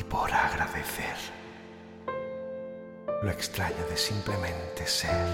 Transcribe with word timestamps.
y 0.00 0.04
por 0.04 0.32
agradecer 0.32 1.16
lo 3.22 3.30
extraño 3.30 3.84
de 3.90 3.96
simplemente 3.98 4.86
ser 4.86 5.26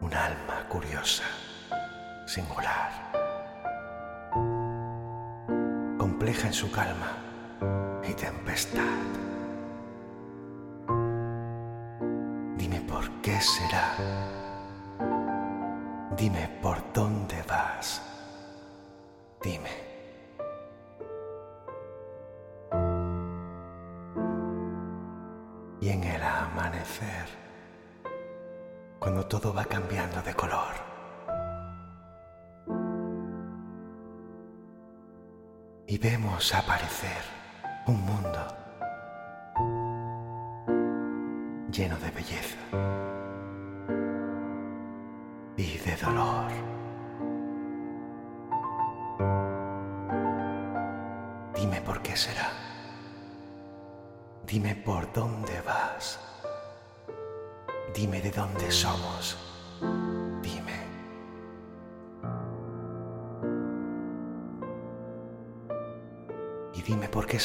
un 0.00 0.12
alma 0.12 0.66
curiosa, 0.68 1.22
singular, 2.26 2.90
compleja 5.98 6.48
en 6.48 6.52
su 6.52 6.68
calma 6.72 7.12
y 8.08 8.12
tempestad. 8.14 9.04
Dime 12.56 12.80
por 12.80 13.08
qué 13.22 13.40
será, 13.40 13.94
dime 16.16 16.55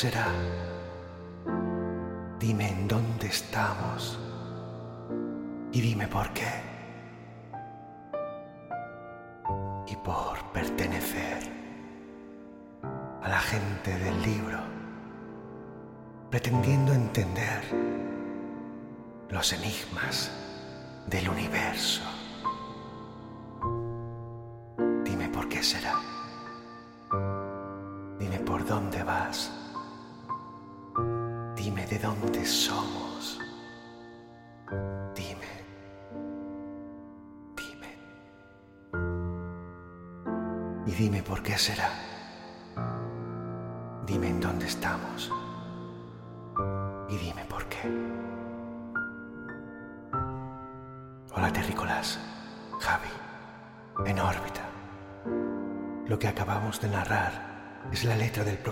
será. 0.01 0.31
Dime 2.39 2.69
en 2.69 2.87
dónde 2.87 3.27
estamos. 3.27 4.17
Y 5.71 5.79
dime 5.79 6.07
por 6.07 6.33
qué. 6.33 6.51
Y 9.85 9.95
por 9.97 10.43
pertenecer 10.53 11.39
a 13.21 13.29
la 13.29 13.39
gente 13.41 13.95
del 13.99 14.19
libro 14.23 14.59
pretendiendo 16.31 16.93
entender 16.93 17.61
los 19.29 19.53
enigmas 19.53 20.31
del 21.05 21.29
universo. 21.29 22.01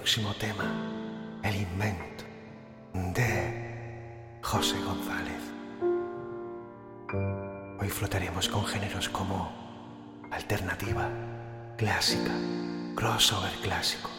Próximo 0.10 0.34
tema, 0.40 0.64
El 1.44 1.56
invento, 1.56 2.24
de 3.14 4.40
José 4.42 4.76
González. 4.82 5.40
Hoy 7.80 7.90
flotaremos 7.90 8.50
con 8.50 8.66
géneros 8.66 9.08
como 9.08 9.52
alternativa, 10.32 11.08
clásica, 11.78 12.32
crossover 12.96 13.52
clásico, 13.62 14.10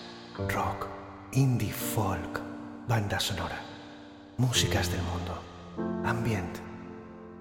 rock, 0.49 0.87
indie 1.33 1.73
folk, 1.73 2.41
banda 2.87 3.19
sonora 3.19 3.61
músicas 4.37 4.93
del 4.93 5.03
mundo, 5.03 5.43
ambient 6.05 6.57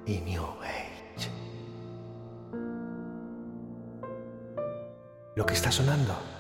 y 0.08 0.22
new 0.22 0.44
age. 0.64 1.30
Lo 5.36 5.46
que 5.46 5.54
está 5.54 5.72
sonando, 5.72 6.39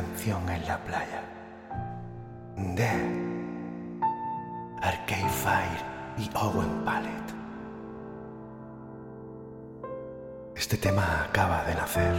canción 0.00 0.48
en 0.48 0.66
la 0.66 0.78
playa, 0.78 1.22
de 2.56 2.90
Arcade 4.80 5.28
Fire 5.28 5.84
y 6.16 6.30
Owen 6.36 6.84
Palette. 6.86 7.34
Este 10.56 10.78
tema 10.78 11.24
acaba 11.24 11.64
de 11.64 11.74
nacer. 11.74 12.14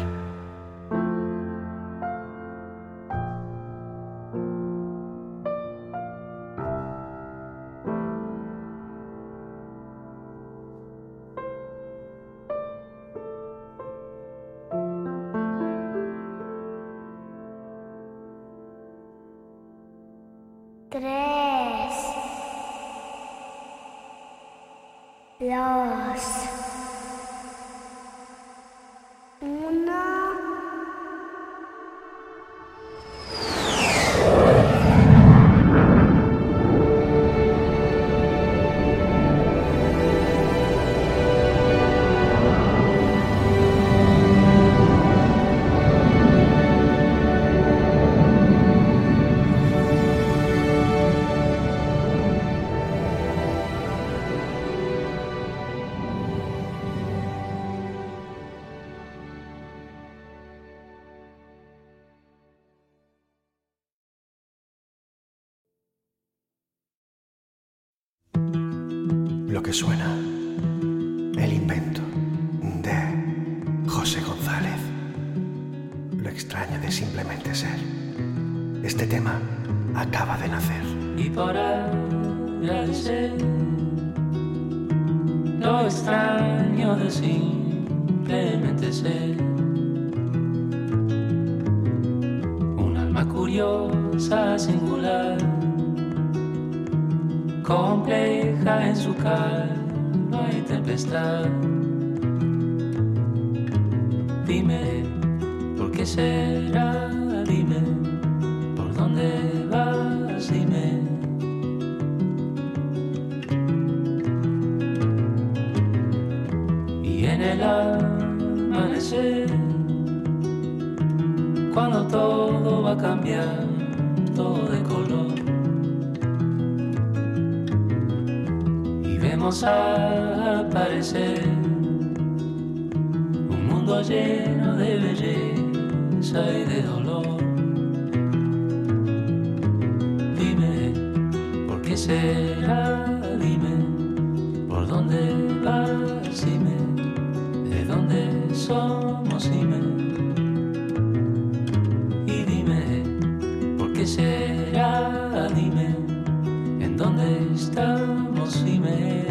¿En 157.42 157.48
dónde 157.48 157.62
estamos? 157.62 158.64
Dime, 158.64 159.26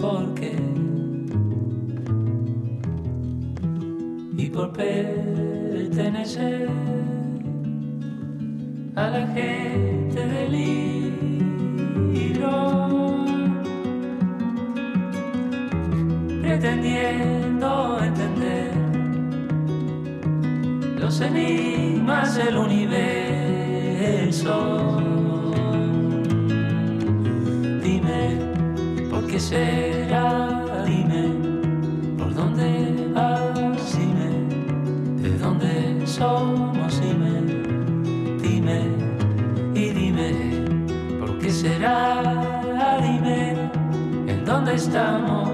¿por 0.00 0.34
qué? 0.34 0.56
Y 4.36 4.46
por 4.50 4.72
pertenecer 4.72 6.68
a 8.96 9.08
la 9.08 9.26
gente 9.28 10.26
del 10.26 10.52
libro, 10.52 12.50
pretendiendo 16.42 17.98
entender 18.02 18.72
los 20.98 21.20
enigmas 21.20 22.36
del 22.36 22.56
universo. 22.56 23.12
Será? 29.42 30.84
Dime, 30.86 31.34
¿por 32.16 32.32
dónde 32.32 33.10
vas? 33.12 33.98
Dime, 33.98 34.30
¿de 35.20 35.38
dónde 35.38 36.06
somos? 36.06 37.00
Dime, 37.00 37.34
dime 38.40 38.80
y 39.74 39.90
dime, 39.90 40.30
¿por 41.18 41.38
qué 41.38 41.50
será? 41.50 42.22
Dime, 43.02 43.56
¿en 44.28 44.44
dónde 44.44 44.74
estamos? 44.74 45.51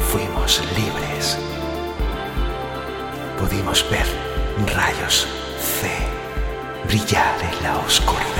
Fuimos 0.00 0.60
libres. 0.76 1.38
Pudimos 3.38 3.84
ver 3.90 4.06
rayos 4.74 5.26
C 5.60 5.90
brillar 6.86 7.34
en 7.42 7.62
la 7.62 7.78
oscuridad. 7.78 8.33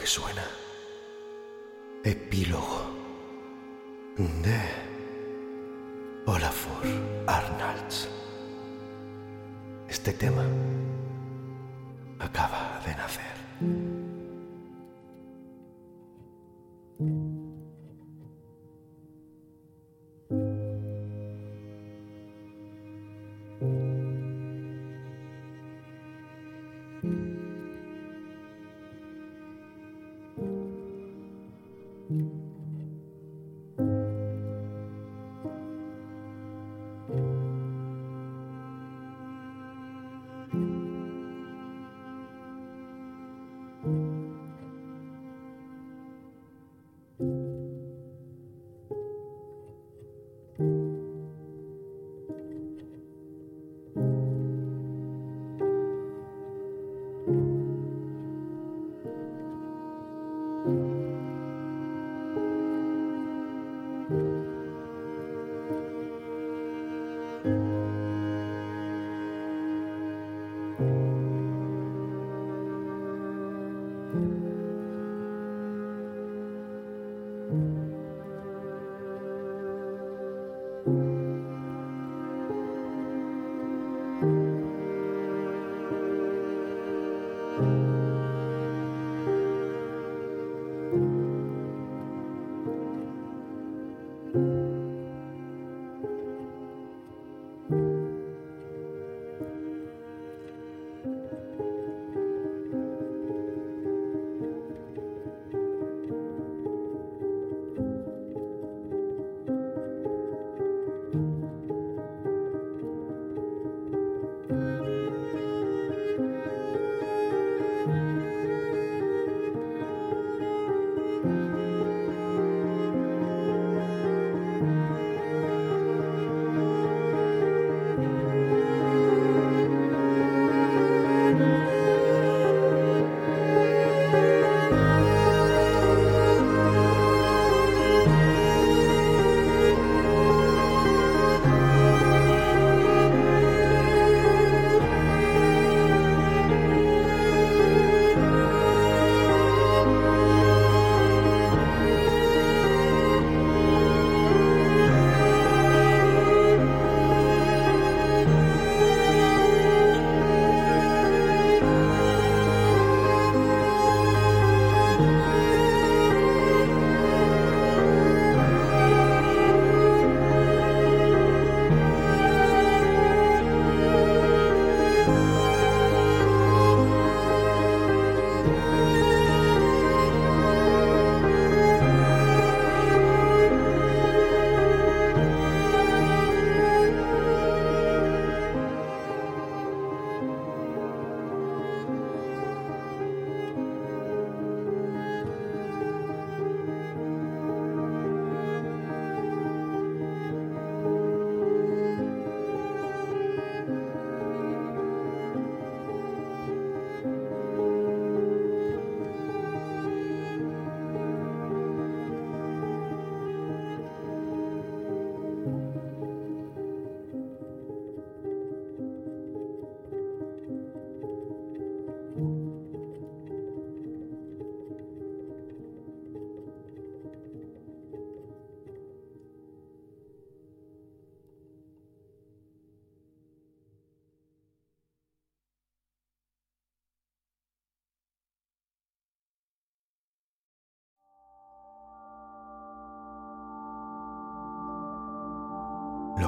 Que 0.00 0.06
suena. 0.06 0.44
Epílogo 2.02 2.90
de 4.16 4.60
Olafur 6.24 6.84
Arnalds. 7.26 8.08
Este 9.88 10.12
tema 10.14 10.44
acaba 12.18 12.59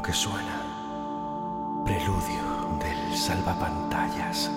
Que 0.03 0.13
suena, 0.13 0.61
preludio 1.85 2.77
del 2.81 3.17
salvapantallas 3.17 4.51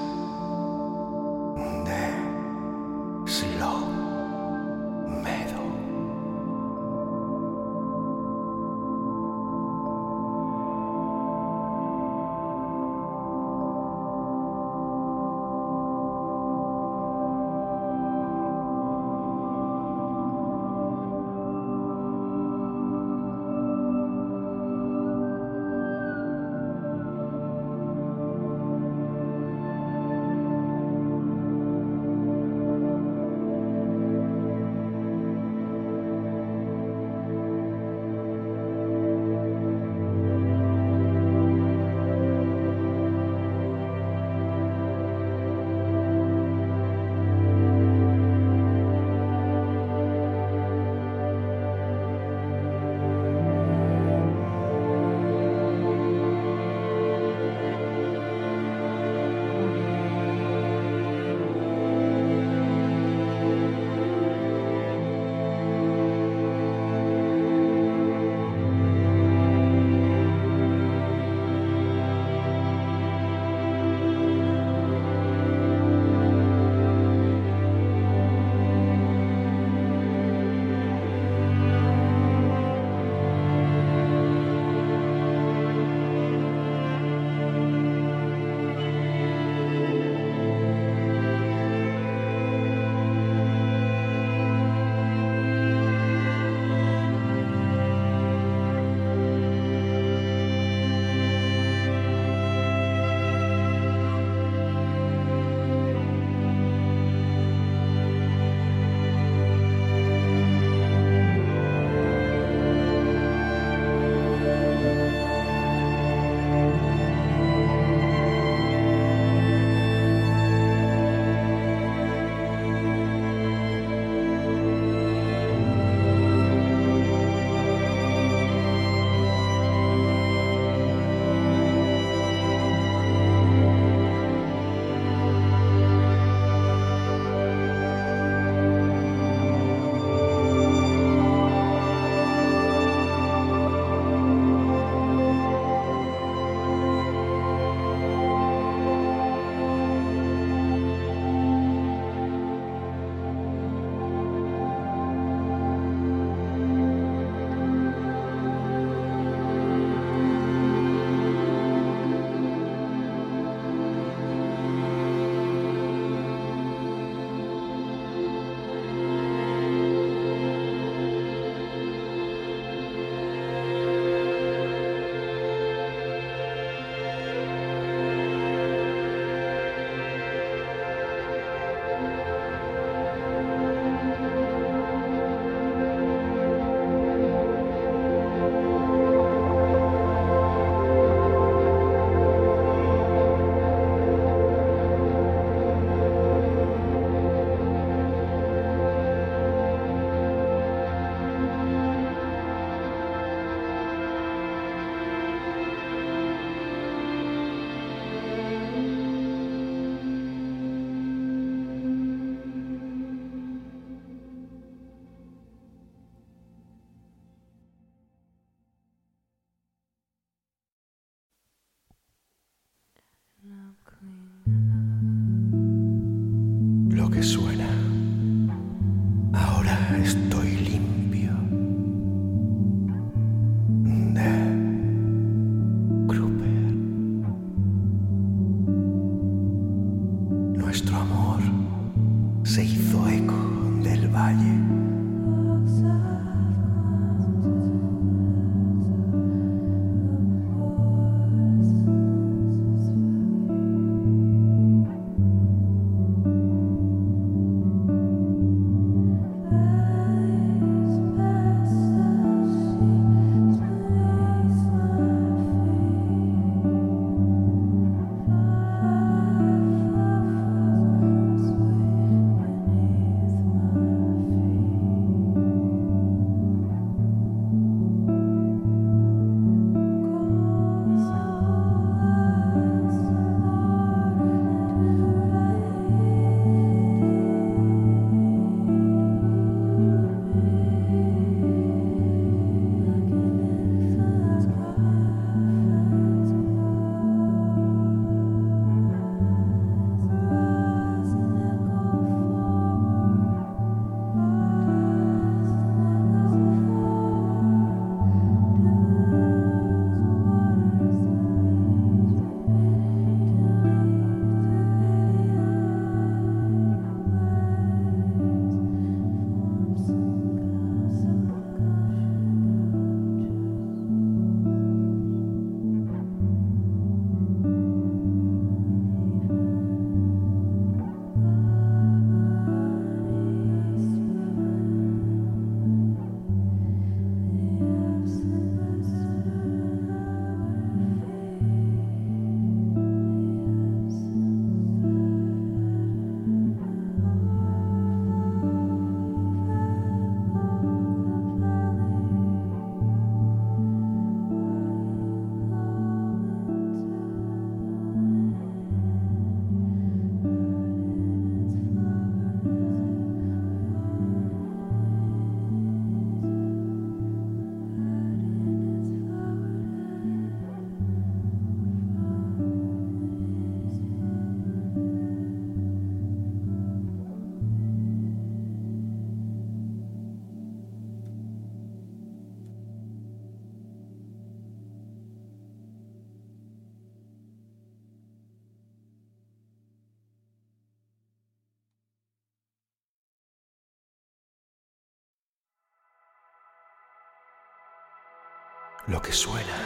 Lo 398.88 399.02
que 399.02 399.12
suena, 399.12 399.58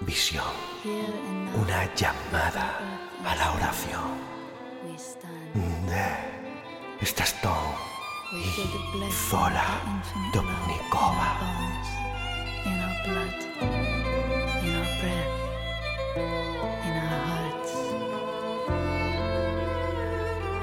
visión, 0.00 0.44
una 1.62 1.94
llamada 1.94 2.78
a 3.24 3.36
la 3.36 3.52
oración. 3.52 4.26
De 5.86 6.36
y 8.32 9.12
Zola 9.12 9.80
in 14.66 14.74
our 14.74 14.92
breath, 15.00 15.36
in 16.84 16.94
our 17.04 17.20
hearts. 17.30 17.72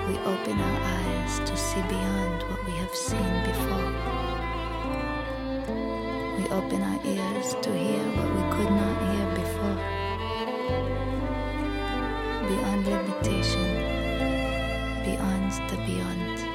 We 0.08 0.16
open 0.32 0.60
our 0.60 0.80
eyes 0.98 1.40
to 1.40 1.56
see 1.56 1.82
beyond 1.88 2.44
what 2.50 2.66
we 2.66 2.74
have 2.74 2.94
seen 2.94 3.44
before. 3.46 4.43
Open 6.54 6.84
our 6.84 7.00
ears 7.04 7.56
to 7.64 7.74
hear 7.76 8.04
what 8.16 8.30
we 8.36 8.44
could 8.54 8.70
not 8.70 8.96
hear 9.10 9.26
before. 9.42 9.80
Beyond 12.48 12.86
limitation, 12.86 13.70
beyond 15.04 15.52
the 15.72 15.78
beyond. 15.88 16.53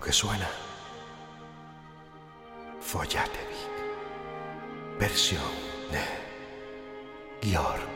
Que 0.00 0.12
suena. 0.12 0.48
Follatevic. 2.80 3.70
Versión 4.98 5.42
de 5.90 7.48
Georg 7.48 7.89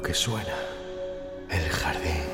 lo 0.00 0.06
que 0.06 0.14
suena 0.14 0.56
el 1.50 1.68
jardín. 1.68 2.29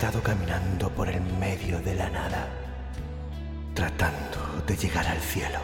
estado 0.00 0.22
caminando 0.22 0.88
por 0.88 1.10
el 1.10 1.20
medio 1.38 1.78
de 1.82 1.94
la 1.94 2.08
nada, 2.08 2.48
tratando 3.74 4.64
de 4.66 4.74
llegar 4.74 5.06
al 5.06 5.20
cielo 5.20 5.58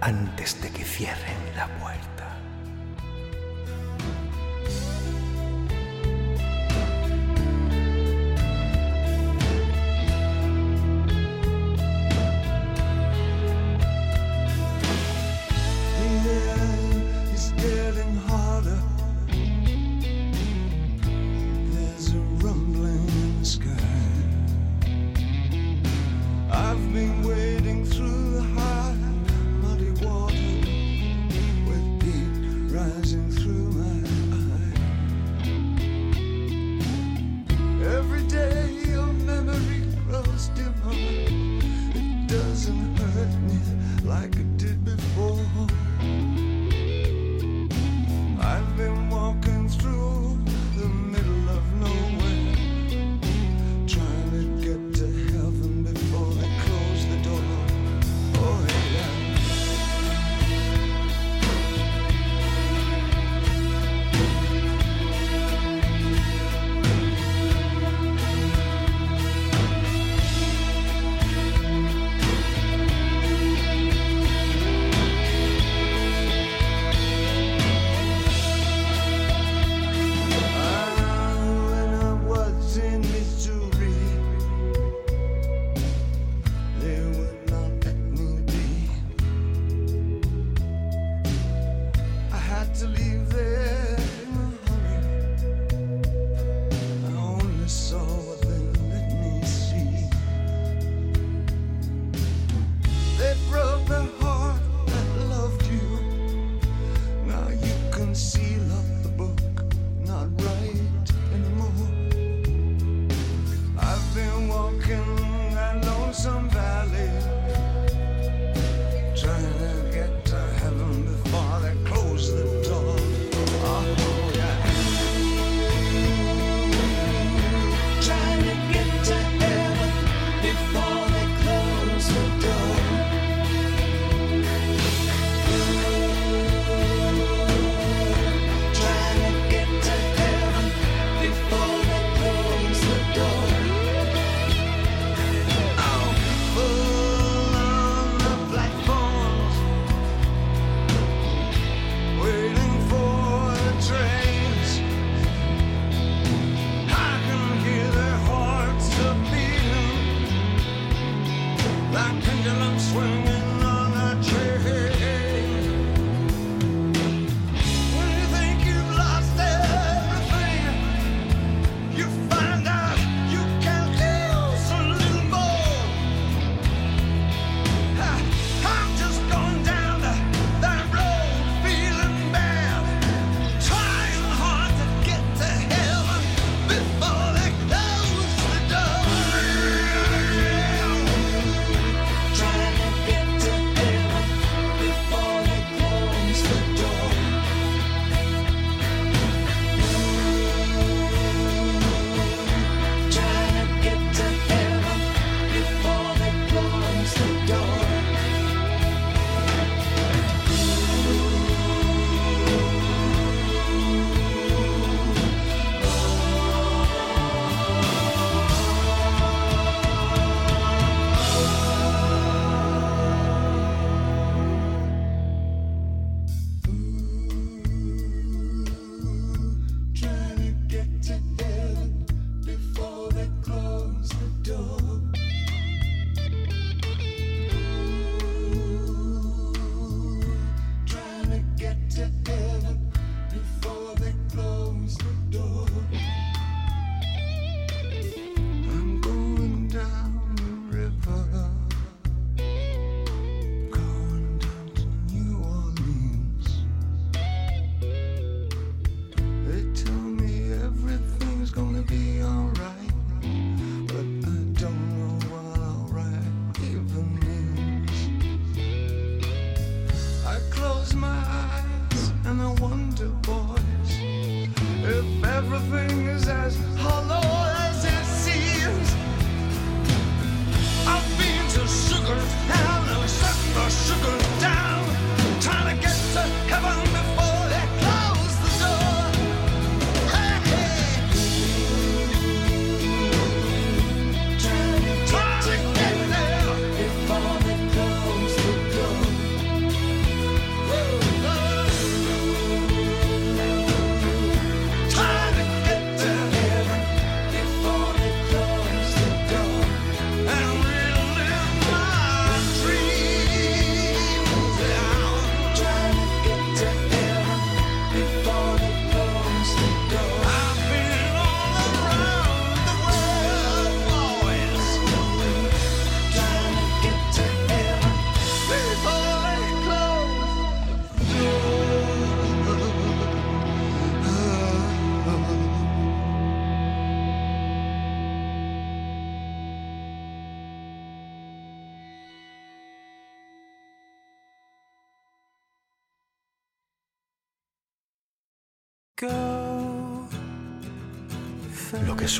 antes 0.00 0.62
de 0.62 0.70
que 0.70 0.82
cierren 0.82 1.36
la 1.54 1.66
puerta. 1.78 2.11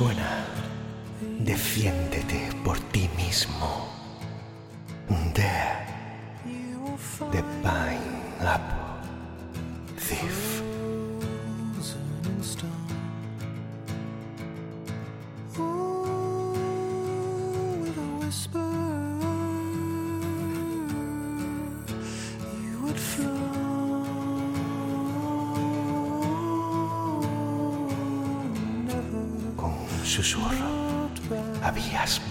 Lo 0.01 0.32
susurro. 30.23 31.11
Habías 31.63 32.22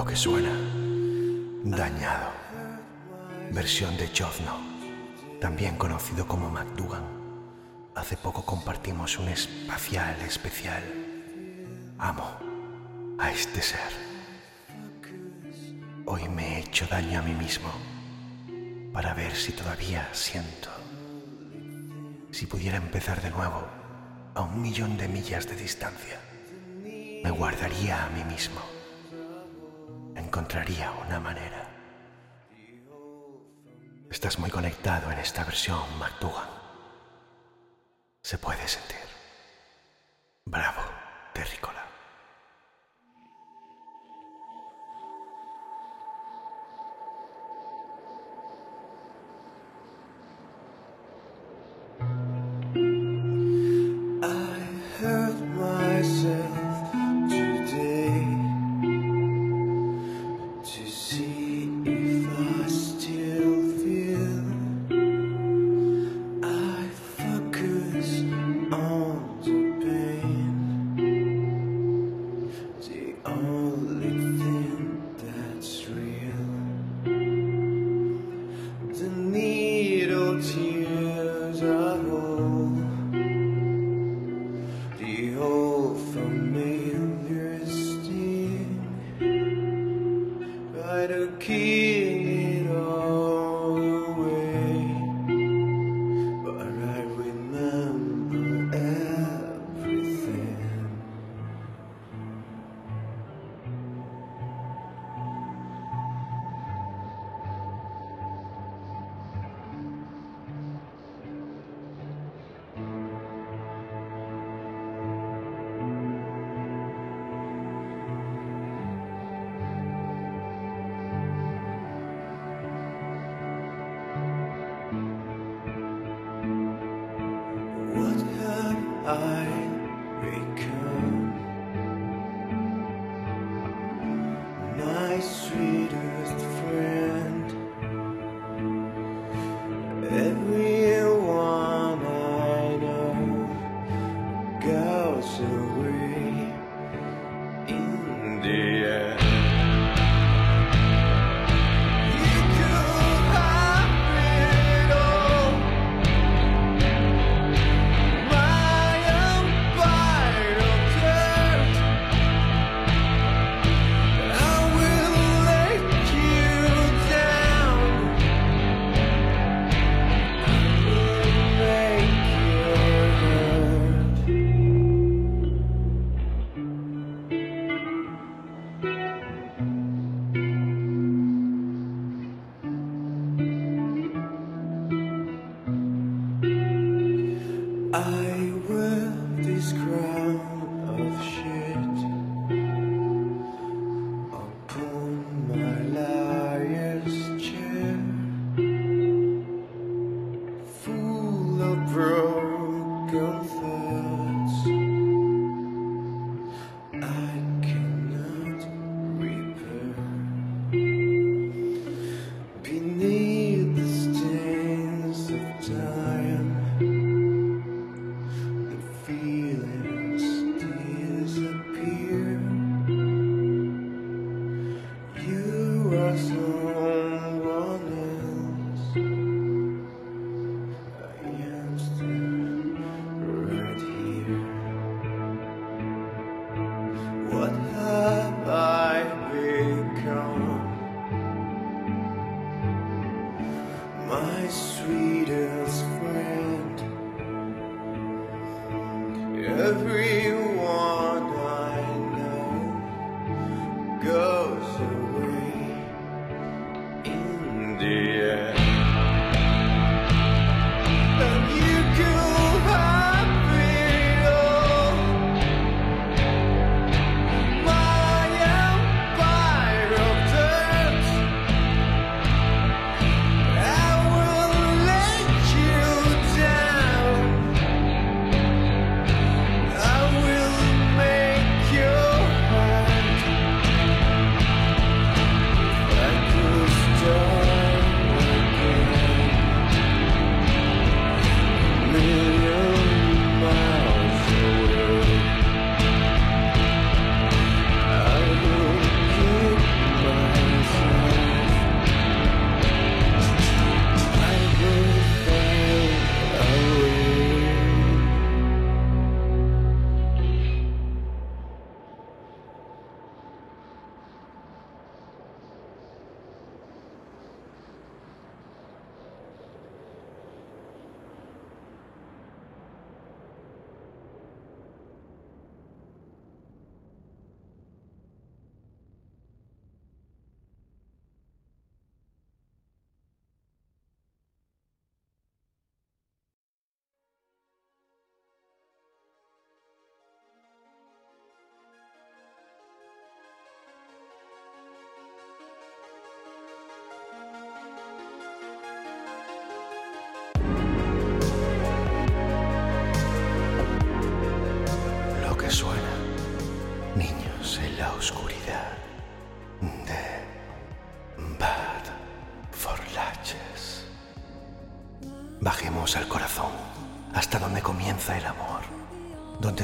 Lo 0.00 0.06
que 0.06 0.16
suena, 0.16 0.54
dañado. 1.62 2.30
Versión 3.50 3.98
de 3.98 4.08
Jovno, 4.08 4.58
también 5.42 5.76
conocido 5.76 6.26
como 6.26 6.48
McDougan. 6.48 7.04
Hace 7.94 8.16
poco 8.16 8.42
compartimos 8.46 9.18
un 9.18 9.28
espacial 9.28 10.18
especial. 10.22 10.82
Amo 11.98 12.30
a 13.18 13.30
este 13.30 13.60
ser. 13.60 13.92
Hoy 16.06 16.30
me 16.30 16.54
he 16.56 16.60
hecho 16.60 16.86
daño 16.86 17.18
a 17.18 17.22
mí 17.22 17.34
mismo 17.34 17.68
para 18.94 19.12
ver 19.12 19.36
si 19.36 19.52
todavía 19.52 20.08
siento. 20.12 20.70
Si 22.30 22.46
pudiera 22.46 22.78
empezar 22.78 23.20
de 23.20 23.28
nuevo 23.28 23.68
a 24.34 24.40
un 24.40 24.62
millón 24.62 24.96
de 24.96 25.08
millas 25.08 25.46
de 25.46 25.56
distancia, 25.56 26.18
me 27.22 27.30
guardaría 27.30 28.06
a 28.06 28.08
mí 28.08 28.24
mismo. 28.24 28.79
Encontraría 30.30 30.92
una 30.92 31.18
manera. 31.18 31.68
Estás 34.08 34.38
muy 34.38 34.48
conectado 34.48 35.10
en 35.10 35.18
esta 35.18 35.42
versión, 35.42 35.80
McDougan. 35.98 36.48
Se 38.22 38.38
puede 38.38 38.68
sentir. 38.68 38.89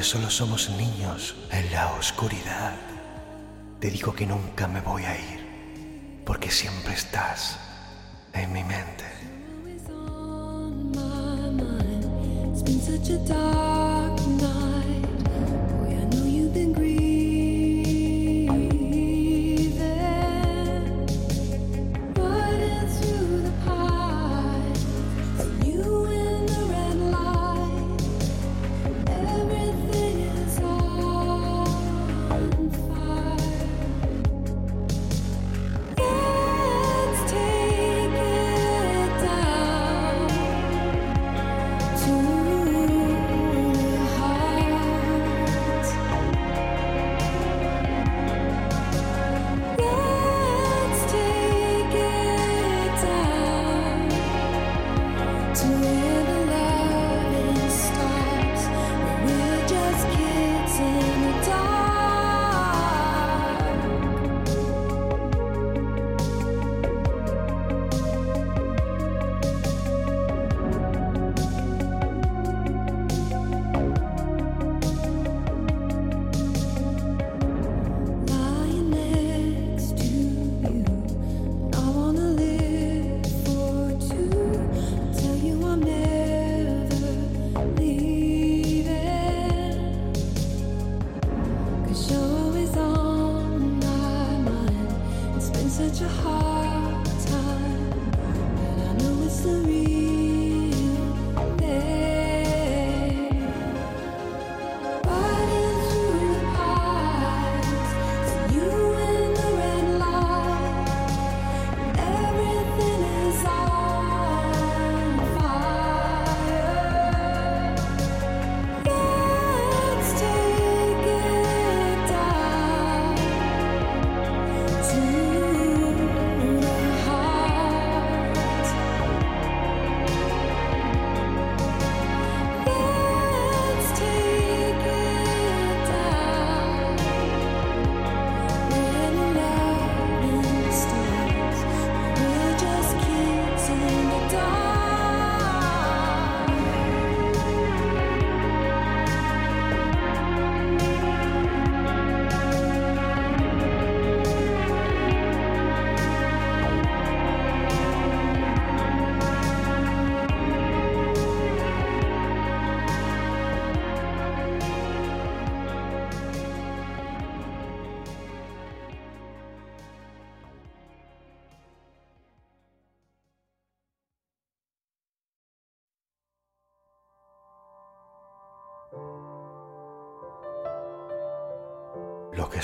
solo 0.07 0.29
somos 0.29 0.69
niños 0.69 1.35
en 1.51 1.69
la 1.73 1.91
oscuridad. 1.95 2.77
Te 3.81 3.91
digo 3.91 4.13
que 4.13 4.25
nunca 4.25 4.65
me 4.65 4.79
voy 4.79 5.03
a 5.03 5.13
ir, 5.19 6.21
porque 6.25 6.49
siempre 6.49 6.93
estás 6.93 7.59
en 8.31 8.53
mi 8.53 8.63
mente. 8.63 9.03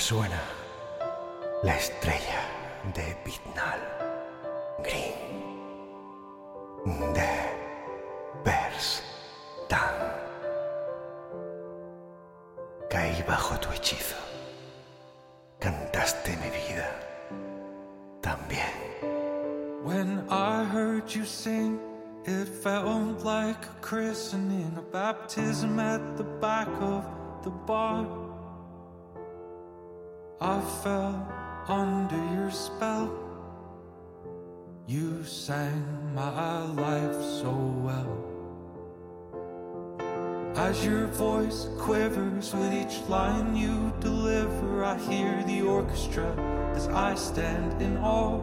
Suena 0.04 0.42
la 1.62 1.76
estrella 1.76 2.42
de 2.94 3.16
Bitnal 3.24 3.80
Green 4.82 5.16
de 7.14 7.32
Perstan. 8.44 9.96
Caí 12.90 13.22
bajo 13.26 13.58
tu 13.60 13.70
hechizo, 13.70 14.16
cantaste 15.58 16.36
mi 16.36 16.50
vida 16.50 16.90
también. 18.20 18.74
When 19.84 20.26
I 20.28 20.64
heard 20.64 21.14
you 21.14 21.24
sing, 21.24 21.80
it 22.26 22.46
felt 22.62 23.24
like 23.24 23.64
a 23.64 23.80
christening, 23.80 24.76
a 24.76 24.82
baptism 24.82 25.78
at 25.78 26.18
the 26.18 26.24
back 26.42 26.68
of 26.82 27.06
the 27.42 27.50
bar. 27.66 28.06
fell 30.82 31.26
under 31.68 32.16
your 32.34 32.50
spell. 32.50 33.12
You 34.86 35.24
sang 35.24 36.14
my 36.14 36.64
life 36.72 37.14
so 37.40 37.52
well. 37.82 38.24
As 40.56 40.84
your 40.84 41.06
voice 41.06 41.68
quivers 41.78 42.54
with 42.54 42.72
each 42.72 43.00
line 43.08 43.56
you 43.56 43.92
deliver, 44.00 44.84
I 44.84 44.98
hear 44.98 45.42
the 45.46 45.62
orchestra 45.62 46.32
as 46.74 46.86
I 46.88 47.14
stand 47.14 47.82
in 47.82 47.96
awe. 47.98 48.40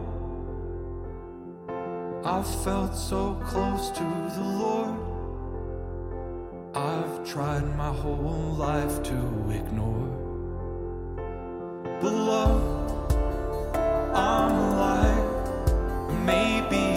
I've 2.24 2.64
felt 2.64 2.94
so 2.94 3.34
close 3.44 3.90
to 3.90 4.04
the 4.36 4.44
Lord, 4.44 4.96
I've 6.74 7.24
tried 7.26 7.76
my 7.76 7.92
whole 7.92 8.54
life 8.56 9.02
to 9.02 9.16
ignore 9.50 10.21
below. 12.02 12.58
I'm 14.12 14.50
alive, 14.50 15.24
maybe. 16.26 16.91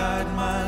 guide 0.00 0.34
my 0.34 0.59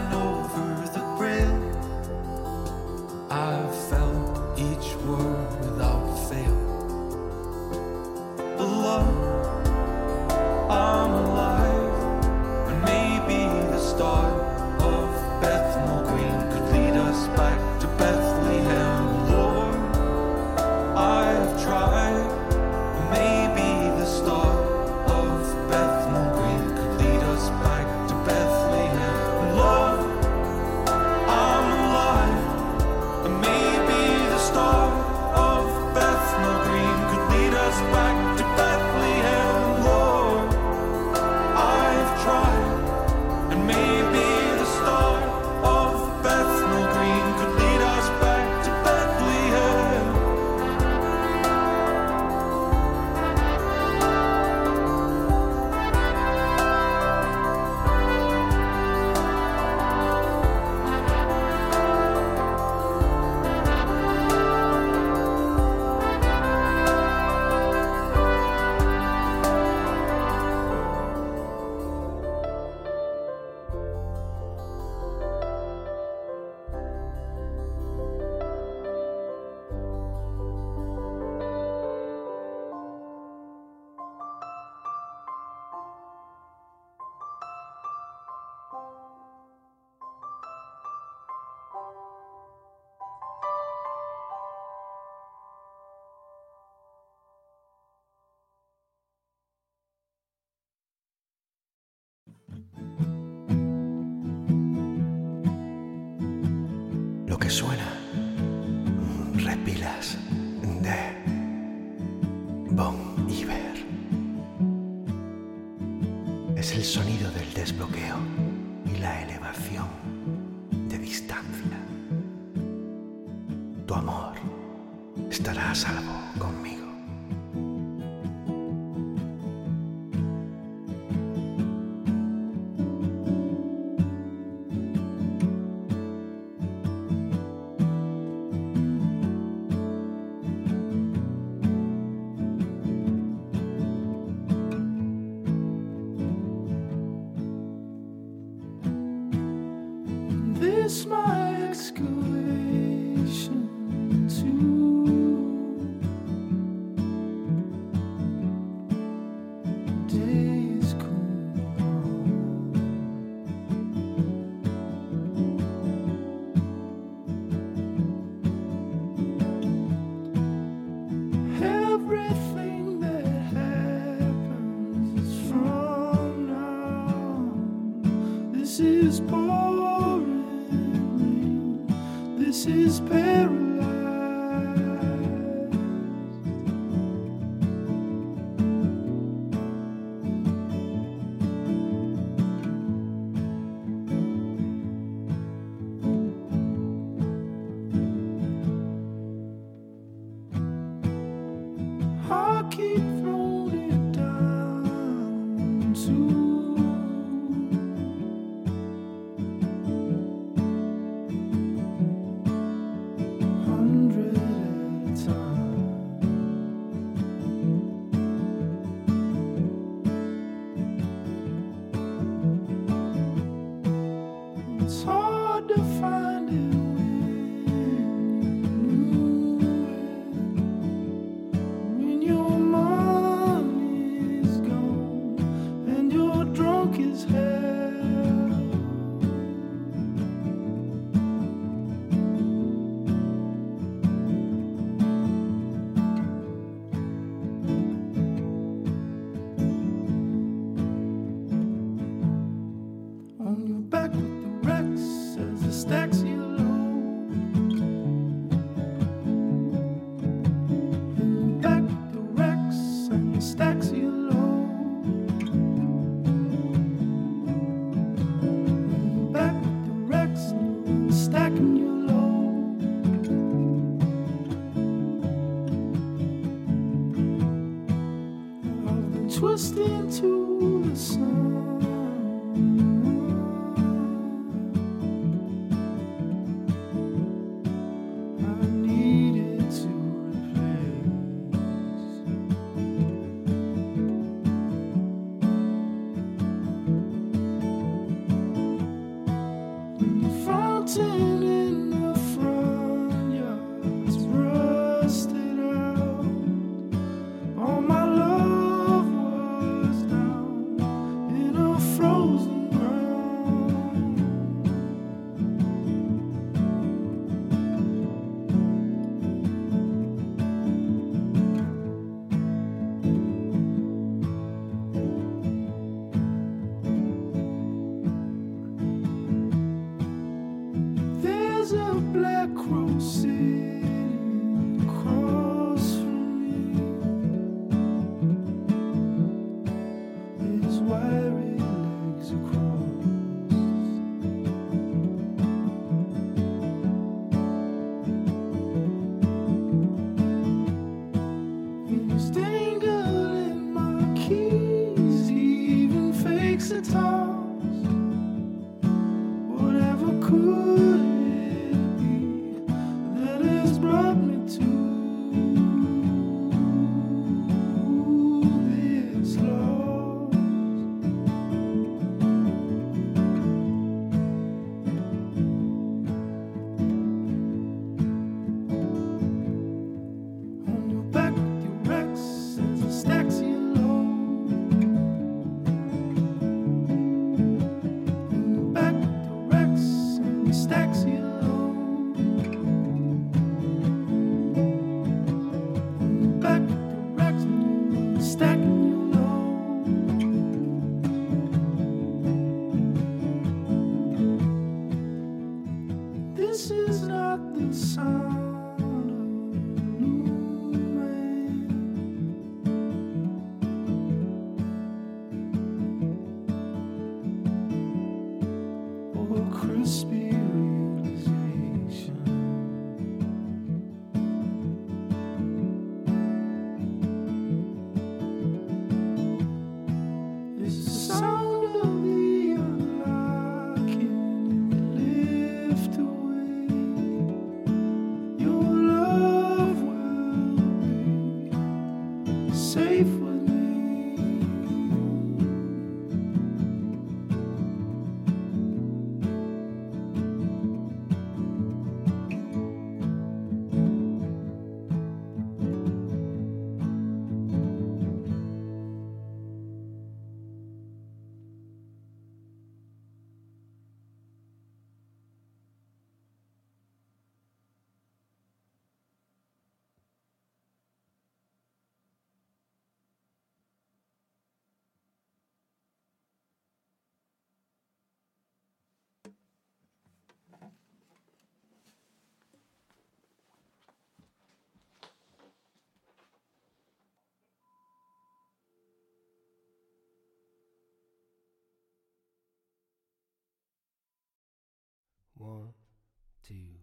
Two, 496.42 496.80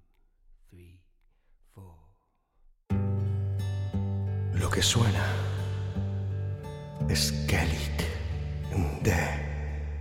three, 0.69 1.01
four. 1.73 1.95
Lo 4.53 4.69
que 4.69 4.81
suena 4.81 5.25
es 7.09 7.33
Gaelic 7.47 7.99
de 9.03 9.21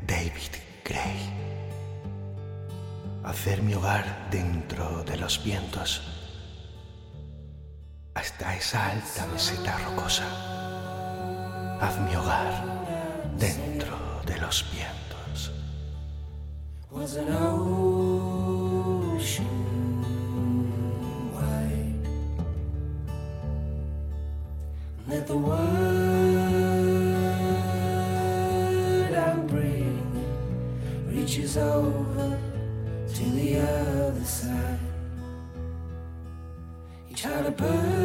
David 0.06 0.54
Gray. 0.84 1.20
Hacer 3.24 3.62
mi 3.62 3.74
hogar 3.74 4.28
dentro 4.30 5.02
de 5.04 5.16
los 5.16 5.42
vientos 5.44 6.02
hasta 8.14 8.56
esa 8.56 8.90
alta 8.90 9.26
meseta 9.32 9.78
rocosa. 9.78 10.26
Haz 11.80 11.98
mi 12.00 12.14
hogar 12.16 12.64
dentro 13.38 13.96
de 14.26 14.36
los 14.38 14.64
vientos. 14.72 15.52
ocean 19.28 19.46
wide. 21.34 22.06
Let 25.06 25.26
the 25.26 25.36
word 25.36 25.58
I 29.14 29.34
reaches 31.06 31.56
over 31.58 32.38
to 33.14 33.24
the 33.24 33.58
other 33.60 34.24
side. 34.24 34.78
You 37.08 37.16
try 37.16 37.42
to 37.42 37.50
burn. 37.50 37.97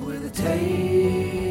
with 0.00 0.24
a 0.24 0.30
taste. 0.30 1.49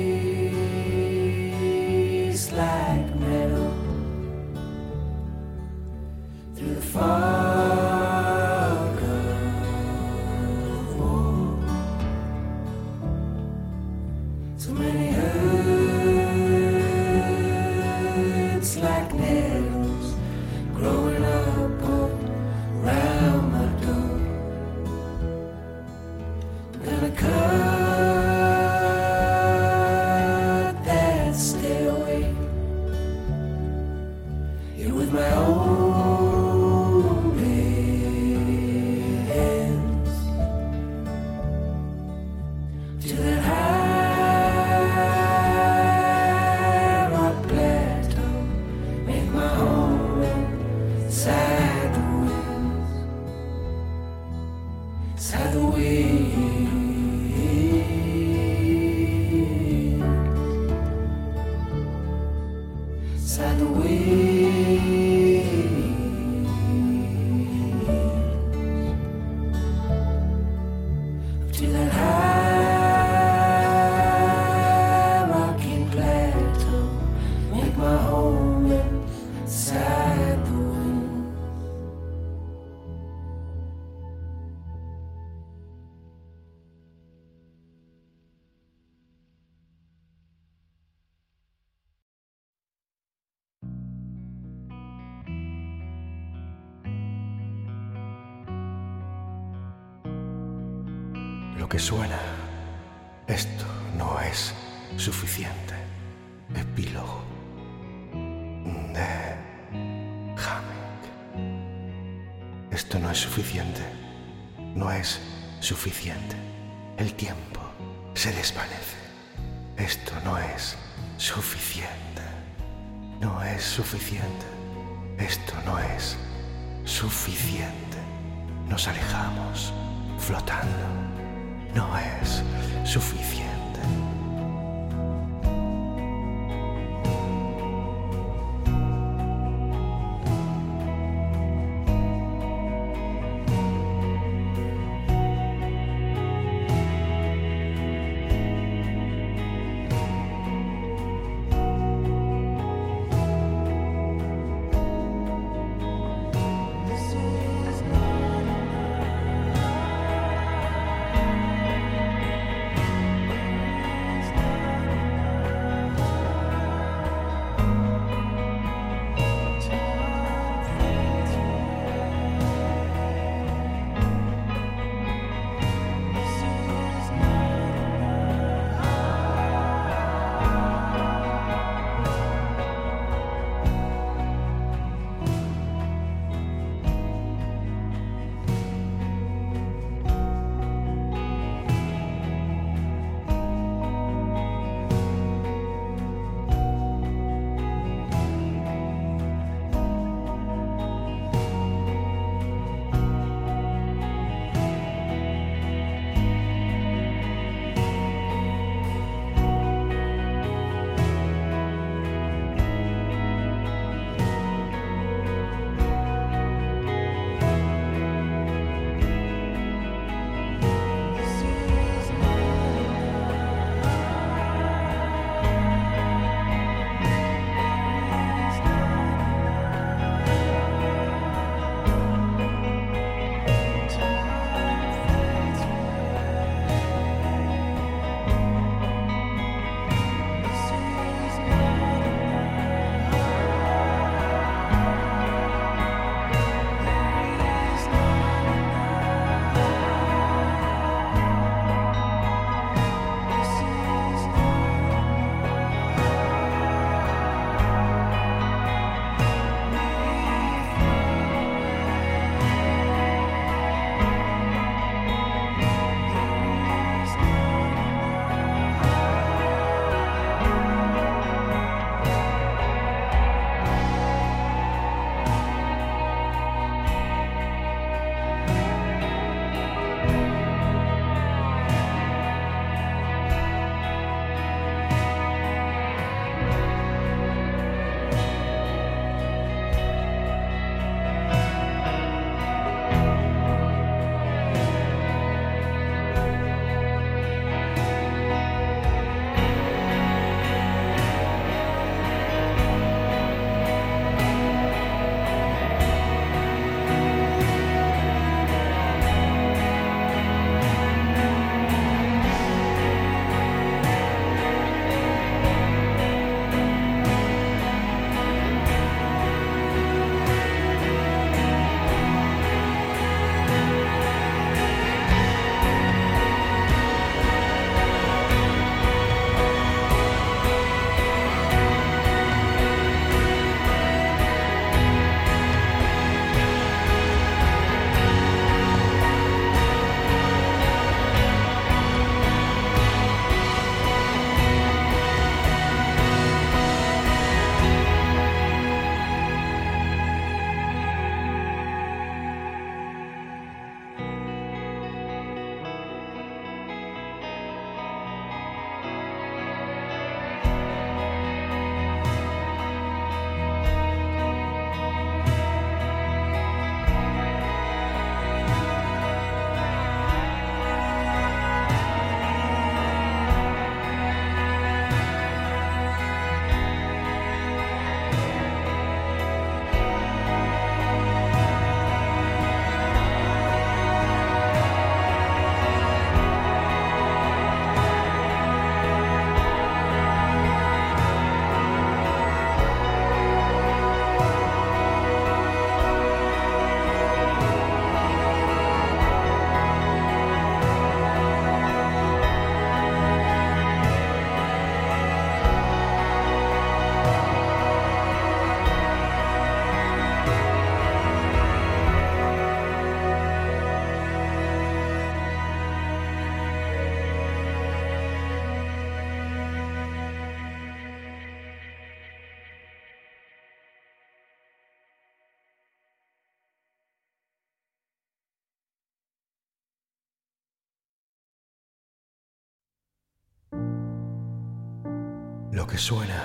Que 435.70 435.78
suena, 435.78 436.24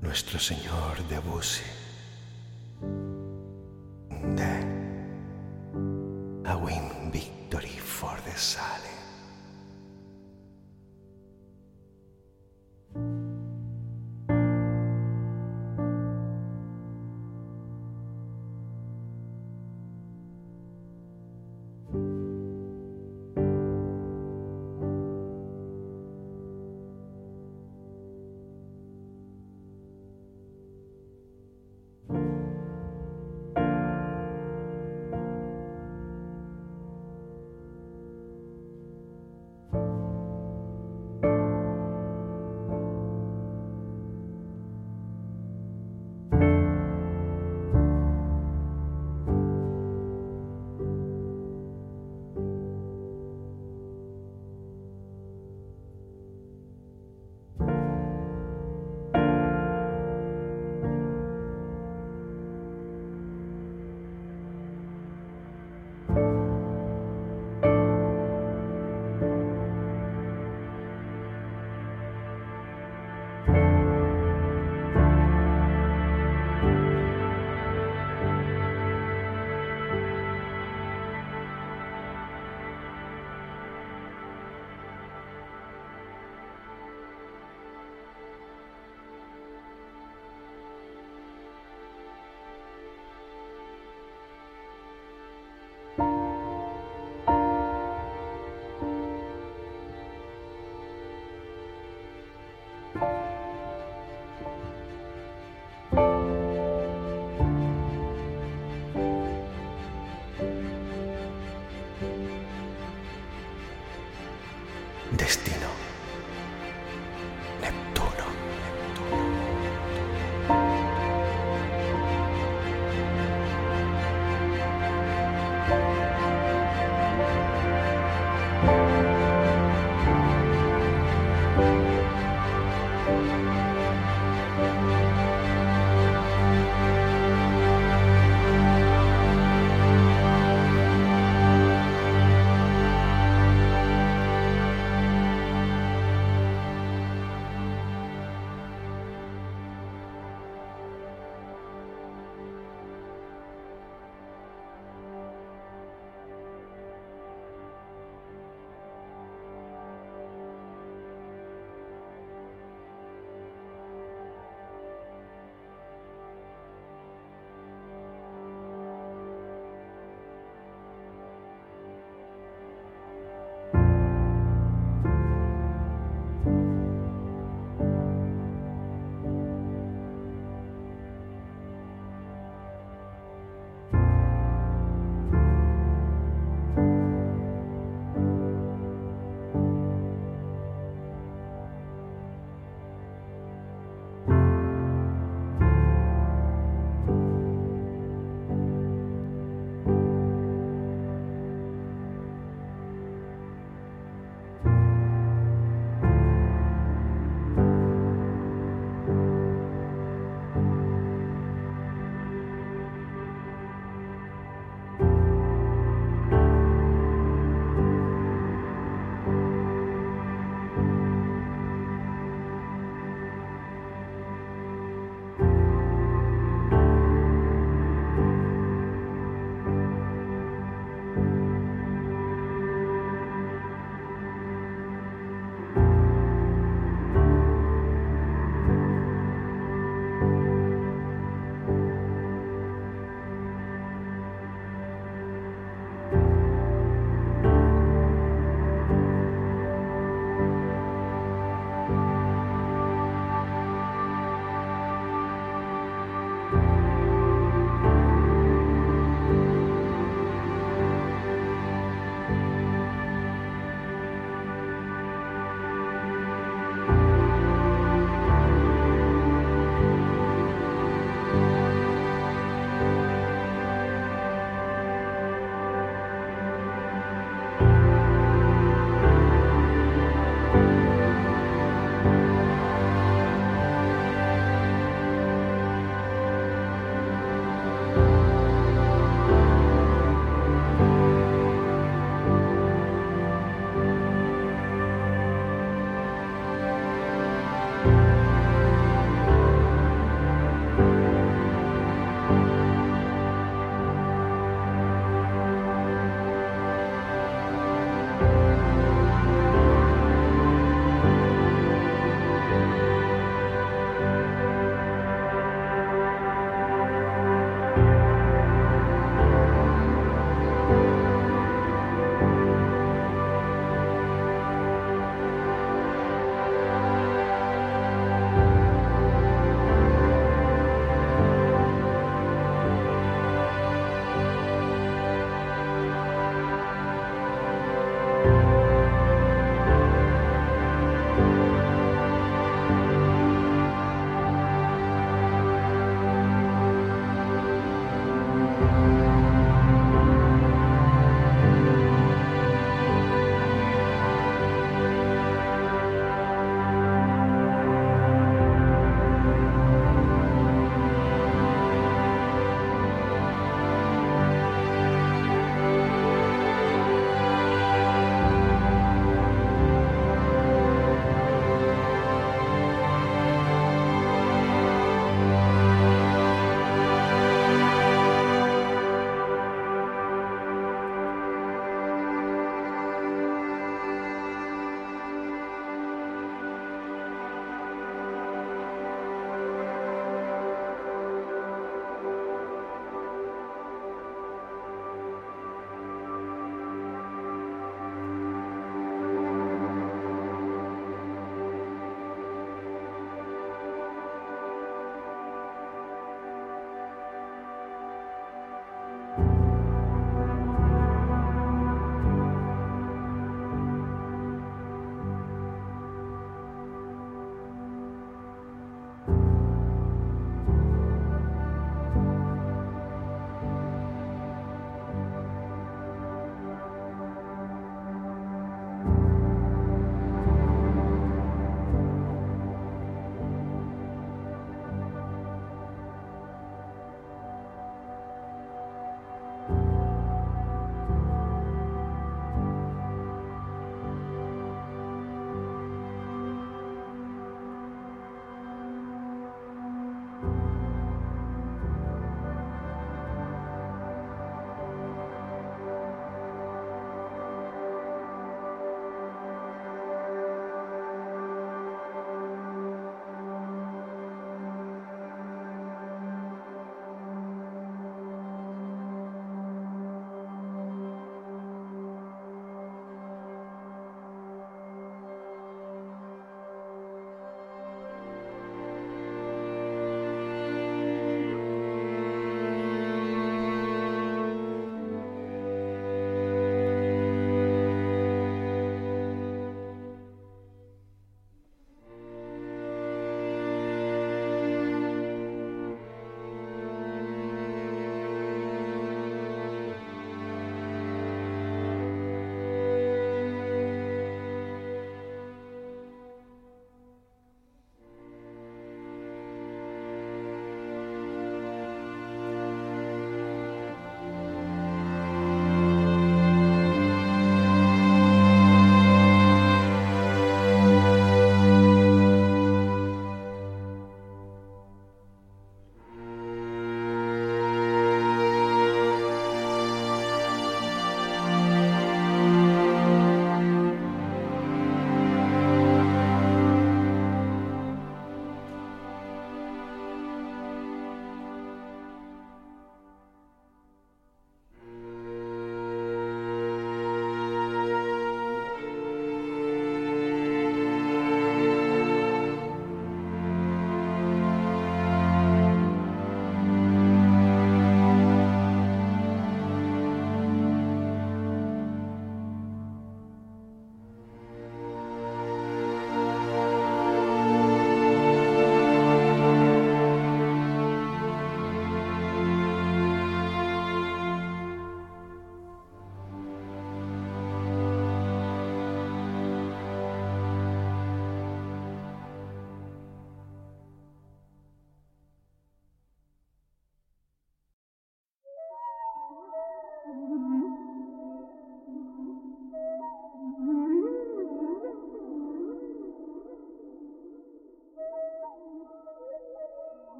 nuestro 0.00 0.38
señor. 0.38 1.02
De 1.08 1.18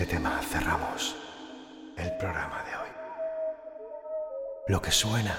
este 0.00 0.14
tema 0.14 0.40
cerramos 0.40 1.14
el 1.98 2.10
programa 2.16 2.64
de 2.64 2.74
hoy. 2.74 2.88
Lo 4.68 4.80
que 4.80 4.90
suena, 4.90 5.36